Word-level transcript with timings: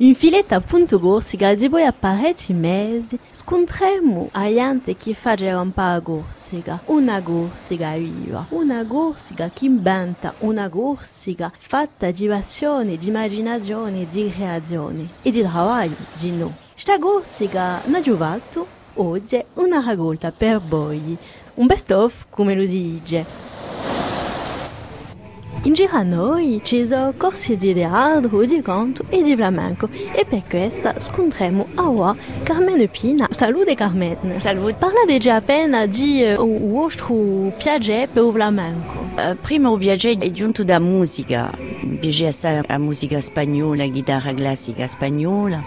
In 0.00 0.14
filetta 0.14 0.60
punto 0.60 1.00
gorsiga 1.00 1.56
di 1.56 1.66
voi 1.66 1.84
a 1.84 1.92
pareti 1.92 2.52
mesi 2.52 3.18
scontremmo 3.32 4.28
a 4.30 4.48
gente 4.48 4.96
che 4.96 5.12
faceva 5.12 5.60
un 5.60 5.72
pa' 5.72 5.98
gorsiga, 5.98 6.80
una 6.84 7.18
gorsiga 7.18 7.96
viva, 7.96 8.46
una 8.50 8.84
gorsiga 8.84 9.50
che 9.52 9.64
inventa, 9.64 10.34
una 10.38 10.68
gorsiga 10.68 11.50
fatta 11.58 12.12
di 12.12 12.28
passione, 12.28 12.96
di 12.96 13.08
immaginazione, 13.08 14.06
di 14.08 14.30
creazione 14.30 15.08
e 15.20 15.32
di 15.32 15.42
lavoro 15.42 15.92
di 16.16 16.30
no. 16.30 16.54
Sta 16.76 16.96
gorsiga 16.96 17.80
na 17.86 18.00
giovato 18.00 18.68
oggi 18.94 19.44
una 19.54 19.82
ragolta 19.84 20.30
per 20.30 20.60
voi, 20.60 21.16
un 21.54 21.66
best 21.66 21.90
of 21.90 22.26
come 22.30 22.54
lo 22.54 22.64
si 22.64 23.00
dice. 23.00 23.57
In 25.68 25.74
giro 25.74 25.96
a 25.96 26.02
noi 26.02 26.62
ci 26.64 26.86
sono 26.86 27.12
corsi 27.14 27.54
di 27.58 27.74
teatro, 27.74 28.42
di 28.46 28.62
canto 28.62 29.04
e 29.10 29.22
di 29.22 29.36
flamenco 29.36 29.90
e 30.14 30.24
per 30.24 30.44
questo 30.48 30.94
scontremo 30.96 31.66
a 31.74 32.16
Carmen 32.42 32.88
Pina. 32.88 33.28
Salute 33.28 33.74
Carmen! 33.74 34.16
Salute! 34.32 34.78
Parla 34.78 35.18
già 35.18 35.34
appena 35.34 35.84
di 35.84 36.22
uh, 36.22 36.70
vostro 36.70 37.52
piacere 37.58 38.08
per 38.10 38.24
il 38.24 38.32
flamenco. 38.32 38.96
Uh, 39.14 39.36
prima 39.38 39.70
il 39.70 39.78
piacere 39.78 40.24
è 40.24 40.30
giunto 40.30 40.64
da 40.64 40.78
musica, 40.78 41.52
mi 41.82 41.96
piace 41.96 42.28
assai 42.28 42.62
la 42.66 42.78
musica 42.78 43.20
spagnola, 43.20 43.84
la 43.84 43.92
chitarra 43.92 44.32
classica 44.32 44.86
spagnola 44.86 45.62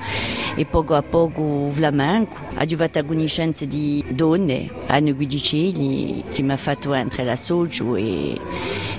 e 0.55 0.65
poco 0.65 0.95
a 0.95 1.03
poco 1.03 1.67
il 1.67 1.73
flamenco. 1.73 2.37
Ho 2.57 2.89
la 2.91 3.03
conoscenza 3.03 3.65
di 3.65 4.03
donne, 4.09 4.67
Anne 4.87 5.11
Guidicelli, 5.11 6.23
che 6.31 6.41
mi 6.41 6.53
ha 6.53 6.57
fatto 6.57 6.91
entrare 6.93 7.29
la 7.29 7.35
socio 7.35 7.95
e, 7.95 8.39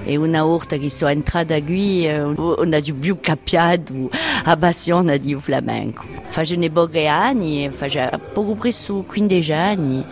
e 0.05 0.17
una 0.17 0.43
volta 0.43 0.77
che 0.77 0.91
sono 0.91 1.11
entrata 1.11 1.61
qui 1.63 2.09
on 2.09 2.73
a 2.73 2.81
più 2.99 3.19
capiato 3.21 4.11
a 4.45 4.57
passione 4.57 5.19
di 5.19 5.35
flamenco. 5.35 6.05
Facevo 6.29 6.71
pochi 6.71 7.07
anni, 7.07 7.69
facevo 7.71 8.19
poco 8.33 8.55
presso 8.55 9.05
15 9.07 9.53
anni 9.53 10.05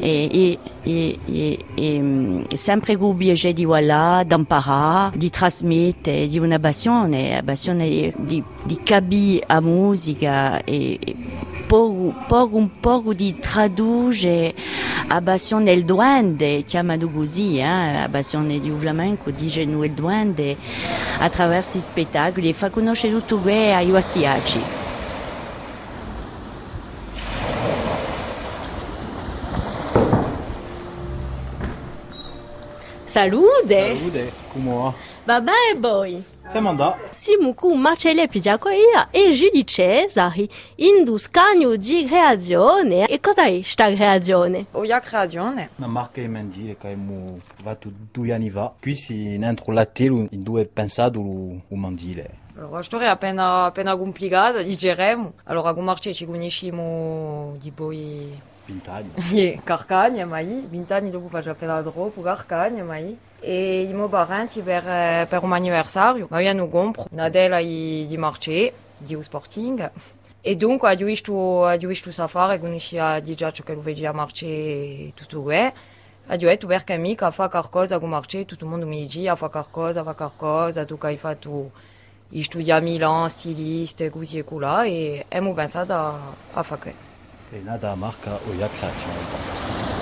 e, 0.00 0.58
e, 0.82 1.18
e, 1.24 1.58
e, 1.74 2.44
e 2.48 2.56
sempre 2.56 2.96
piacere 3.16 3.52
di 3.52 3.64
voilà, 3.64 4.22
d'imparare, 4.26 5.16
di 5.16 5.30
trasmettere, 5.30 6.26
di 6.26 6.38
una 6.38 6.58
passione, 6.58 7.42
passione 7.44 8.12
di, 8.16 8.42
di 8.64 8.78
capire 8.82 9.44
la 9.46 9.60
musica 9.60 10.62
e, 10.64 10.98
e 11.72 11.74
poco, 11.74 12.14
poco, 12.26 12.56
un 12.56 12.80
poco 12.80 13.14
di 13.14 13.38
tradurre 13.38 14.54
la 15.08 15.22
passione 15.22 15.64
del 15.64 15.84
duende, 15.84 16.64
chiamano 16.64 17.08
così, 17.08 17.58
eh, 17.58 17.64
la 17.64 18.08
passione 18.10 18.60
di 18.60 18.70
flamenco, 18.76 19.30
dice 19.30 19.64
noi 19.64 19.86
il 19.86 19.92
duende, 19.92 20.54
attraverso 21.18 21.78
i 21.78 21.80
spettacoli 21.80 22.50
e 22.50 22.52
fa 22.52 22.68
conoscere 22.68 23.14
tutto 23.14 23.38
questo 23.38 23.74
agli 23.74 23.90
ostiaci. 23.90 24.60
Salute! 33.04 33.96
Salute, 33.96 34.32
come 34.52 34.74
va? 34.74 34.92
Va 35.24 35.40
bene 35.40 36.31
Siamo 37.10 37.54
con 37.54 37.80
Marcello 37.80 38.26
Pigiacoia 38.26 39.10
e 39.10 39.32
Giulio 39.32 39.62
Cesari 39.64 40.48
in 40.76 41.04
due 41.04 41.18
scagno 41.18 41.76
di 41.76 42.04
creazione. 42.04 43.06
E 43.06 43.20
cosa 43.20 43.44
è 43.44 43.52
questa 43.52 43.90
creazione? 43.92 44.66
Oia 44.72 44.98
creazione. 45.00 45.70
Una 45.76 45.86
marca 45.86 46.20
di 46.20 46.28
mendile 46.28 46.76
che 46.76 46.88
abbiamo 46.88 47.36
fatto 47.62 47.90
due 48.10 48.32
anni 48.32 48.50
fa. 48.50 48.72
Qui 48.78 48.94
si 48.94 49.38
dentro 49.38 49.72
la 49.72 49.86
tela 49.86 50.26
in 50.30 50.42
due 50.42 50.66
pensato 50.66 51.20
il 51.20 51.78
mendile. 51.78 52.40
Allora, 52.56 52.78
la 52.78 52.82
storia 52.82 53.06
è 53.06 53.10
appena, 53.10 53.64
appena 53.64 53.96
complicata, 53.96 54.62
diremo. 54.62 55.32
Allora, 55.44 55.72
con 55.72 55.84
Marcello 55.84 56.14
ci 56.14 56.26
conosciamo 56.26 57.54
di 57.58 57.70
poi... 57.70 58.40
Vent'anni. 58.66 59.10
Sì, 59.16 59.58
Carcagna, 59.64 60.26
mai. 60.26 60.66
Vent'anni 60.68 61.08
dopo 61.08 61.28
faccio 61.28 61.50
appena 61.50 61.80
troppo, 61.80 62.20
Carcagna, 62.20 62.84
mai. 62.84 63.16
E 63.44 63.82
i 63.82 63.92
miei 63.92 64.08
parenti 64.08 64.60
per, 64.60 65.26
per 65.26 65.42
un 65.42 65.52
anniversario 65.52 66.28
mi 66.30 66.46
hanno 66.46 66.68
comprato 66.68 67.08
una 67.10 67.28
della 67.28 67.60
di, 67.60 68.06
di 68.06 68.16
Marcello, 68.16 68.70
di 68.96 69.18
Sporting. 69.20 69.90
E 70.40 70.56
dunque 70.56 70.92
ho 70.92 71.04
visto, 71.04 71.32
ho 71.32 71.76
visto 71.76 72.12
safari, 72.12 72.60
conoscia 72.60 73.20
già 73.20 73.50
ciò 73.50 73.64
che 73.64 73.74
lo 73.74 73.82
vedeva 73.82 74.12
Marcello 74.12 75.10
tutto 75.14 75.42
questo. 75.42 75.78
Ho 76.28 76.36
detto 76.36 76.68
perché 76.68 76.96
mica 76.96 77.32
fa 77.32 77.48
qualcosa 77.48 77.98
con 77.98 78.10
Marcello, 78.10 78.44
tutto 78.44 78.62
il 78.62 78.70
mondo 78.70 78.86
mi 78.86 79.06
dice 79.06 79.34
fa 79.34 79.48
qualcosa, 79.48 80.04
fa 80.04 80.14
qualcosa, 80.14 80.84
tu 80.84 80.96
che 80.96 81.08
hai 81.08 81.16
fatto 81.16 81.72
io 82.28 82.42
studio 82.44 82.76
a 82.76 82.80
Milano, 82.80 83.28
stilista, 83.28 84.08
così 84.08 84.38
e 84.38 84.44
colà, 84.44 84.84
e 84.84 85.24
abbiamo 85.28 85.52
pensato 85.52 85.92
a, 85.92 86.18
a 86.52 86.62
fare. 86.62 86.94
È 87.50 87.56
nata 87.56 87.88
la 87.88 87.94
marca 87.96 88.38
Oia 88.48 88.68
Creazione. 88.68 90.01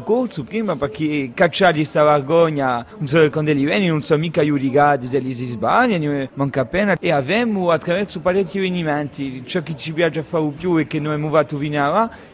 corso 0.00 0.44
prima 0.44 0.76
perché 0.76 1.30
cacciare 1.34 1.74
questa 1.74 2.04
vergogna 2.04 2.84
non 2.98 3.08
so 3.08 3.28
quando 3.30 3.52
li 3.52 3.64
vieni 3.64 3.86
non 3.86 4.02
so 4.02 4.16
mica 4.18 4.44
giudicati 4.44 5.06
se 5.06 5.18
li 5.18 5.34
si 5.34 5.46
sbagliano 5.46 6.28
manca 6.34 6.62
appena 6.62 6.96
e 6.98 7.10
abbiamo 7.10 7.70
attraverso 7.70 8.20
parecchi 8.20 8.58
avvenimenti 8.58 9.42
ciò 9.46 9.62
che 9.62 9.76
ci 9.76 9.92
piace 9.92 10.22
fare 10.22 10.48
più 10.56 10.78
e 10.78 10.86
che 10.86 11.00
noi 11.00 11.14
abbiamo 11.14 11.30
fatto 11.30 11.56
finire 11.56 11.76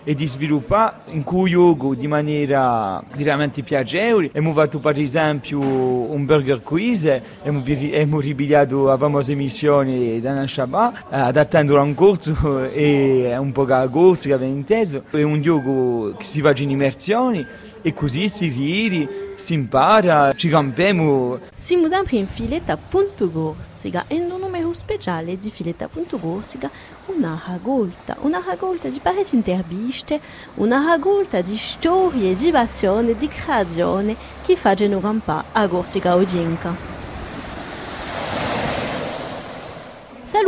e 0.04 0.14
di 0.14 0.26
sviluppare 0.26 0.97
in 1.06 1.22
cui 1.22 1.50
yoga 1.50 1.94
di 1.94 2.06
maniera 2.06 3.02
veramente 3.16 3.62
piacevole. 3.62 4.28
Abbiamo 4.28 4.52
fatto 4.52 4.78
per 4.78 4.98
esempio 4.98 5.58
un 5.60 6.25
burger 6.25 6.62
quiz 6.62 7.20
abbiamo 7.42 8.20
ripigliato 8.20 8.84
la 8.86 8.98
famosa 8.98 9.32
emissione 9.32 10.20
da 10.20 10.46
Shabbat 10.46 11.06
adattando 11.08 11.78
a 11.78 11.82
un 11.82 11.94
corso 11.94 12.64
e 12.70 13.34
un 13.36 13.52
po' 13.52 13.64
a 13.64 13.88
corso 13.88 14.28
che 14.28 14.34
aveva 14.34 14.52
inteso. 14.52 15.02
È 15.10 15.22
un 15.22 15.41
yoga 15.41 16.16
che 16.16 16.25
si 16.25 16.41
fa 16.41 16.52
in 16.56 16.70
immersioni 16.70 17.44
e 17.82 17.92
così 17.92 18.28
si 18.28 18.48
ride, 18.48 19.32
si 19.37 19.54
impara, 19.54 20.32
ci 20.34 20.48
campiamo. 20.48 21.38
Siamo 21.59 21.88
sempre 21.88 22.16
in 22.16 22.26
filetta 22.26 22.76
punto 22.76 23.31
gorsiga 23.31 24.04
e 24.09 24.20
un 24.20 24.38
numero 24.38 24.72
speciale 24.72 25.38
di 25.38 25.50
filetta 25.50 25.88
punto 25.88 26.19
gorsiga 26.19 26.70
una 27.06 27.41
raccolta, 27.47 28.16
una 28.20 28.43
raccolta 28.44 28.88
di 28.88 29.00
parecchie 29.00 29.38
interviste, 29.38 30.20
una 30.54 30.84
raccolta 30.84 31.41
di 31.41 31.56
storie, 31.56 32.34
di 32.34 32.50
passione, 32.50 33.14
di 33.16 33.28
creazione 33.28 34.16
che 34.44 34.56
fanno 34.56 35.00
campare 35.00 35.47
a 35.53 35.66
Gorsica 35.66 36.14
Oginca. 36.14 36.94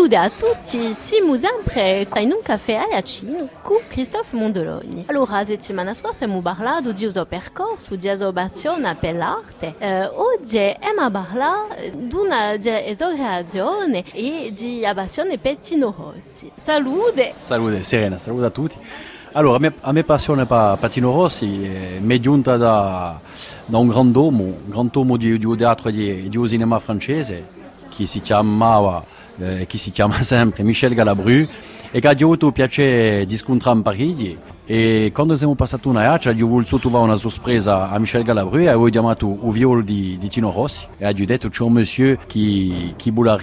Salute 0.06 0.24
a 0.24 0.30
tutti, 0.30 0.94
siamo 0.94 1.36
sempre 1.36 2.06
in 2.18 2.30
un 2.30 2.40
caffè 2.40 2.74
a 2.74 2.86
Iacino 2.92 3.48
con 3.60 3.78
Christophe 3.88 4.36
Mondoloni. 4.36 5.06
Allora, 5.08 5.38
la 5.38 5.44
settimana 5.44 5.94
scorsa 5.94 6.22
abbiamo 6.22 6.42
parlato 6.42 6.92
di 6.92 7.04
un 7.04 7.26
percorso 7.28 7.96
di 7.96 8.08
esobazione 8.08 8.94
per 8.94 9.16
l'arte. 9.16 9.74
Eh, 9.78 10.04
oggi 10.04 10.58
abbiamo 10.58 11.10
parlato 11.10 11.74
di 11.92 12.14
una 12.14 12.56
di 12.56 12.68
e 14.12 14.52
di 14.54 14.86
abbazione 14.86 15.38
per 15.38 15.56
Tino 15.56 15.92
Rossi. 15.98 16.52
Salute! 16.54 17.34
Salute, 17.36 17.82
Serena, 17.82 18.16
salute 18.16 18.44
a 18.44 18.50
tutti. 18.50 18.76
Allora, 19.32 19.56
a 19.56 19.58
me, 19.58 19.74
a 19.80 19.90
me 19.90 20.04
passione 20.04 20.46
per 20.46 20.76
Patino 20.78 21.10
Rossi 21.10 21.64
eh, 21.64 21.98
mi 21.98 22.16
è 22.16 22.20
giunta 22.20 22.56
da, 22.56 23.18
da 23.64 23.78
un 23.78 23.88
grand'uomo, 23.88 24.44
un 24.44 24.68
grand'uomo 24.68 25.16
di, 25.16 25.36
di 25.36 25.56
teatro 25.56 25.90
di, 25.90 26.28
di 26.28 26.36
un 26.36 26.46
cinema 26.46 26.78
francese 26.78 27.44
che 27.88 28.06
si 28.06 28.20
chiamava 28.20 29.14
eh, 29.38 29.66
che 29.66 29.78
si 29.78 29.90
chiama 29.90 30.20
sempre 30.22 30.62
Michel 30.62 30.94
Galabru. 30.94 31.46
E 31.90 32.00
che 32.00 32.08
ha 32.08 32.10
avuto 32.10 32.50
piacere 32.50 33.24
di 33.24 33.36
scontrare 33.36 33.76
in 33.76 33.82
Parigi. 33.82 34.38
E 34.66 35.12
quando 35.14 35.36
siamo 35.36 35.54
passati 35.54 35.86
una 35.86 36.10
accia 36.10 36.32
io 36.32 36.48
volevo 36.48 36.78
trovare 36.78 37.04
una 37.04 37.16
sorpresa 37.16 37.88
a 37.88 37.98
Michel 37.98 38.24
Galabru 38.24 38.58
e 38.58 38.66
avevo 38.66 38.88
chiamato 38.88 39.38
il 39.44 39.52
violo 39.52 39.80
di, 39.80 40.16
di 40.18 40.28
Tino 40.28 40.50
Rossi. 40.50 40.86
E 40.98 41.06
ho 41.06 41.12
detto 41.12 41.48
c'è 41.48 41.62
un 41.62 41.72
monsieur 41.72 42.18
che, 42.26 42.94
che 42.96 43.10
vuole 43.12 43.38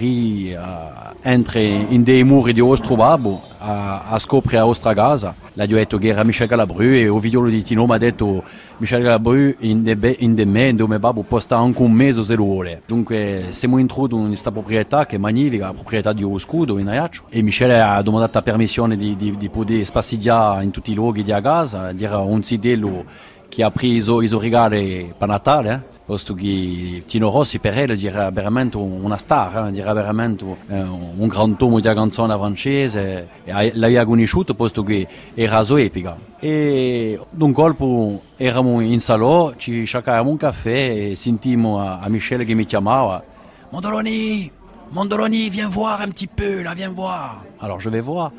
entrare 1.22 1.64
in 1.64 2.02
dei 2.02 2.22
muri 2.22 2.52
di 2.52 2.60
Ostrobabo 2.60 3.53
a, 3.64 4.02
a 4.08 4.18
scopre 4.18 4.58
a 4.58 4.66
Ostragasa, 4.66 5.34
l'ha 5.54 5.66
detto 5.66 5.96
che 5.96 6.08
era 6.08 6.22
Michel 6.22 6.46
Galabru 6.46 6.82
e 6.82 7.08
o 7.08 7.18
video 7.18 7.44
di 7.46 7.62
Tino 7.62 7.86
mi 7.86 7.94
ha 7.94 7.98
detto 7.98 8.42
Michel 8.76 9.02
Galabru 9.02 9.54
in 9.60 9.82
de, 9.82 10.16
in 10.18 10.34
de 10.34 10.44
me, 10.44 10.74
dove 10.74 10.98
babbo 10.98 11.22
posta 11.22 11.56
anche 11.56 11.80
un 11.80 11.92
mese 11.92 12.20
o 12.20 12.22
zero 12.22 12.44
ore. 12.44 12.82
Dunque 12.86 13.46
siamo 13.50 13.78
introdotto 13.78 14.16
in 14.16 14.28
questa 14.28 14.52
proprietà 14.52 15.06
che 15.06 15.16
è 15.16 15.18
magnifica, 15.18 15.66
la 15.66 15.72
proprietà 15.72 16.12
di 16.12 16.22
Oscudo 16.22 16.78
in 16.78 16.88
Ajaccio. 16.88 17.22
E 17.30 17.40
Michel 17.40 17.70
ha 17.80 18.02
domandato 18.02 18.32
la 18.34 18.42
permissione 18.42 18.96
di, 18.96 19.16
di, 19.16 19.34
di 19.36 19.48
poter 19.48 19.84
spassigliare 19.84 20.62
in 20.62 20.70
tutti 20.70 20.92
i 20.92 20.94
luoghi 20.94 21.22
di 21.22 21.32
Agasa, 21.32 21.92
dire 21.92 22.14
un 22.14 22.42
sidello 22.42 23.04
che 23.48 23.62
ha 23.62 23.70
preso 23.70 24.20
i 24.20 24.28
regali 24.28 25.14
per 25.16 25.28
Natale, 25.28 25.72
eh? 25.72 25.93
Posto 26.04 26.34
che 26.34 27.02
Tino 27.06 27.30
Rossi 27.30 27.58
per 27.58 27.88
lui 27.88 28.06
era 28.06 28.30
veramente 28.30 28.76
una 28.76 29.16
star, 29.16 29.72
eh? 29.72 29.78
era 29.78 29.92
veramente 29.92 30.44
eh, 30.68 30.80
un 30.80 31.26
gran 31.28 31.56
tomo 31.56 31.80
di 31.80 31.88
canzone 31.94 32.34
francese, 32.34 33.28
l'aveva 33.44 34.04
conosciuto 34.04 34.54
posto 34.54 34.82
che 34.82 35.06
era 35.34 35.64
so 35.64 35.76
epica. 35.76 36.16
E 36.38 37.18
d'un 37.30 37.52
colpo 37.52 38.22
eravamo 38.36 38.80
in 38.80 39.00
salò, 39.00 39.54
ci 39.56 39.84
sciacavamo 39.84 40.28
un 40.28 40.36
caffè 40.36 41.10
e 41.10 41.14
sentimmo 41.16 41.80
a, 41.80 42.00
a 42.00 42.08
Michele 42.08 42.44
che 42.44 42.54
mi 42.54 42.66
chiamava 42.66 43.22
Mondoloni, 43.70 44.50
Mondoloni, 44.94 45.50
viens 45.50 45.68
voir 45.68 46.02
un 46.02 46.08
petit 46.08 46.28
peu, 46.28 46.62
là, 46.62 46.72
viens 46.72 46.88
voir. 46.88 47.42
Alors 47.60 47.80
je 47.80 47.90
vais 47.90 48.00
voir. 48.00 48.30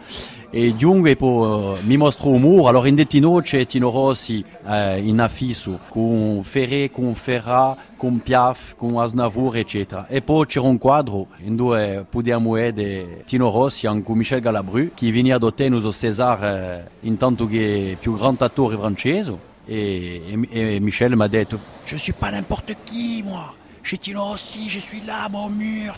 E 0.54 0.74
Jung 0.80 1.14
po, 1.18 1.76
mi 1.84 1.98
mostro 1.98 2.30
umor, 2.30 2.70
alors 2.70 2.88
in 2.88 2.96
detino 2.96 3.42
c'è 3.42 3.66
Tino 3.66 3.90
Rossi 3.90 4.42
eh, 4.66 5.02
in 5.06 5.20
affisso 5.20 5.80
con 5.90 6.42
Ferré, 6.44 6.90
con 6.92 7.14
Ferra, 7.14 7.76
con 7.98 8.20
Piaf, 8.20 8.76
con 8.78 8.98
Asnavour, 8.98 9.58
eccetera. 9.58 10.08
E 10.08 10.22
poi 10.22 10.46
c'era 10.46 10.66
un 10.66 10.78
quadro 10.78 11.28
in 11.40 11.58
dove 11.58 12.06
podiamo 12.10 12.52
vedere 12.52 13.24
Tino 13.26 13.52
Rossi 13.52 13.86
anche 13.86 14.14
Michel 14.14 14.40
Galabru, 14.40 14.92
che 14.94 15.12
veniva 15.12 15.38
da 15.38 15.52
Tenus 15.52 15.94
César 15.94 16.42
eh, 16.42 16.90
intanto 17.02 17.48
che 17.48 17.98
più 18.00 18.16
grande 18.16 18.46
attore 18.46 18.78
francese. 18.78 19.38
E, 19.66 20.22
e, 20.50 20.76
e 20.76 20.80
Michel 20.80 21.18
m'a 21.18 21.28
detto, 21.28 21.60
je 21.86 21.98
suis 21.98 22.16
pas 22.16 22.32
n'importe 22.32 22.78
qui, 22.88 23.22
moi. 23.26 23.54
Chez 23.82 23.98
Tino 24.00 24.24
Rossi, 24.24 24.70
je 24.70 24.80
suis 24.80 25.04
là, 25.06 25.28
mon 25.30 25.50
mur. 25.50 25.98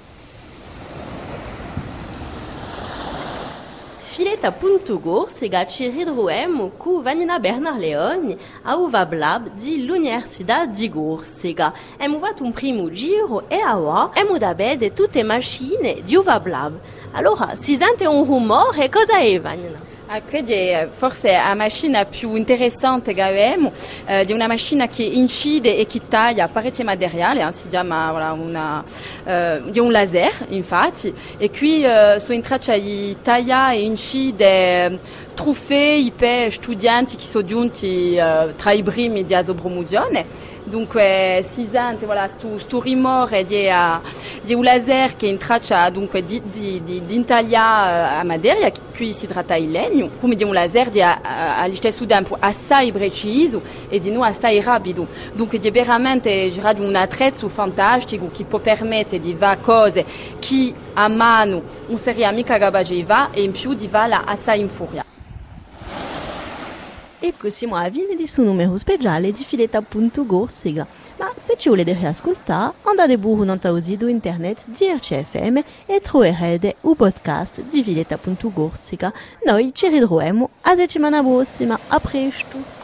Fileta 4.17 4.51
Puntugo 4.51 5.27
sega 5.29 5.63
Ciridruemo 5.63 6.71
cu 6.75 7.03
Vanina 7.03 7.37
Bernard 7.37 7.77
Leone 7.77 8.35
a 8.63 8.75
uva 8.75 9.05
blab 9.05 9.47
di 9.59 9.85
l'Universidade 9.85 10.75
de 10.75 10.87
Gorsega. 10.89 11.71
Emu 11.99 12.17
vat 12.17 12.39
un 12.39 12.51
primo 12.51 12.89
giro 12.89 13.43
e 13.47 13.61
awa 13.61 14.09
emu 14.15 14.39
da 14.39 14.55
bede 14.55 14.91
tutte 14.91 15.21
machine 15.21 16.01
di 16.01 16.15
uva 16.15 16.39
blab. 16.39 16.79
Allora, 17.11 17.55
si 17.55 17.75
sente 17.75 18.07
un 18.07 18.25
rumore, 18.25 18.89
cosa 18.89 19.19
è 19.19 19.39
Vanina? 19.39 19.96
Quindi 20.29 20.71
forse 20.89 21.33
la 21.33 21.53
macchina 21.53 22.05
più 22.05 22.35
interessante 22.35 23.13
che 23.13 23.21
abbiamo 23.21 23.73
eh, 24.05 24.21
è 24.21 24.31
una 24.31 24.47
macchina 24.47 24.87
che 24.87 25.03
incide 25.03 25.75
e 25.75 25.85
che 25.85 26.01
taglia 26.07 26.47
parecchio 26.47 26.85
materiale, 26.85 27.45
eh, 27.45 27.51
si 27.51 27.67
chiama 27.67 28.11
voilà, 28.11 28.31
una, 28.31 28.83
eh, 29.25 29.79
un 29.79 29.91
laser 29.91 30.33
infatti, 30.49 31.13
e 31.37 31.51
qui 31.51 31.83
eh, 31.83 32.19
sono 32.19 32.35
in 32.35 32.41
traccia 32.41 32.77
di 32.77 33.17
taglia 33.21 33.71
e 33.71 33.81
incide 33.83 34.97
trofei 35.33 36.11
per 36.15 36.53
studenti 36.53 37.17
che 37.17 37.25
sono 37.25 37.45
giunti 37.45 38.15
eh, 38.15 38.53
tra 38.55 38.71
i 38.71 38.83
primi 38.83 39.25
di 39.25 39.35
Asobromuzione. 39.35 40.45
Dunque 40.63 41.45
si 41.49 41.65
sente 41.71 42.05
voilà, 42.05 42.27
stu, 42.27 42.57
stu 42.57 42.81
rumore 42.81 43.45
di, 43.45 43.67
uh, 43.67 44.01
di 44.47 44.53
un 44.53 44.63
laser 44.63 45.17
che 45.17 45.27
in 45.27 45.37
traccia 45.37 45.89
dunque, 45.89 46.25
di, 46.25 46.41
di, 46.41 46.81
di, 46.81 47.05
di 47.05 47.15
intagliare 47.15 48.19
a 48.19 48.23
materia, 48.23 48.71
qui 48.95 49.11
si 49.11 49.27
tratta 49.27 49.57
di 49.57 49.69
legno, 49.69 50.09
come 50.21 50.35
di 50.35 50.45
un 50.45 50.53
laser 50.53 50.89
di, 50.89 51.01
allo 51.01 51.75
stesso 51.75 52.05
tempo 52.05 52.37
assai 52.39 52.93
preciso 52.93 53.61
e 53.89 53.99
di 53.99 54.09
assai 54.23 54.61
rapido. 54.61 55.05
Dunque 55.33 55.59
veramente 55.69 56.49
di 56.49 56.79
un 56.79 56.95
attrezzo 56.95 57.49
fantastico 57.49 58.31
che 58.33 58.45
può 58.45 58.59
permettere 58.59 59.21
di 59.21 59.35
fare 59.35 59.59
cose 59.59 60.05
che 60.39 60.73
a 60.93 61.09
mano 61.09 61.61
non 61.87 61.97
sarebbe 61.97 62.31
mica 62.31 62.57
capace 62.57 62.93
di 62.93 63.03
e 63.31 63.43
in 63.43 63.51
più 63.51 63.73
di 63.73 63.89
farla 63.89 64.23
assai 64.23 64.61
in 64.61 64.69
furia. 64.69 65.03
E 67.19 67.33
possiamo 67.35 67.75
avere 67.75 68.15
di 68.15 68.25
suo 68.27 68.43
numero 68.43 68.77
speciale 68.77 69.33
di 69.33 69.43
se 71.47 71.55
ci 71.57 71.69
volete 71.69 71.93
riascoltare, 71.93 72.73
andate 72.81 73.17
pure 73.17 73.45
nel 73.45 73.81
sito 73.81 74.05
internet 74.07 74.65
di 74.65 74.85
RCFM 74.91 75.61
e 75.85 76.01
troverete 76.01 76.75
il 76.81 76.95
podcast 76.97 77.61
di 77.61 77.81
fileta.gorsega. 77.83 79.13
Noi 79.45 79.71
ci 79.73 79.87
ritroviamo 79.87 80.49
a 80.63 80.75
settimana 80.75 81.21
prossima. 81.21 81.79
A 81.87 81.99
presto! 82.01 82.76